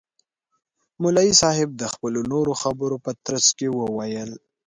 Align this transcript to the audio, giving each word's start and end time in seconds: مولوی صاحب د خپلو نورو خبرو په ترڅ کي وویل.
مولوی 1.01 1.31
صاحب 1.41 1.69
د 1.75 1.83
خپلو 1.93 2.19
نورو 2.31 2.53
خبرو 2.61 2.95
په 3.05 3.11
ترڅ 3.25 3.45
کي 3.57 3.67
وویل. 3.71 4.31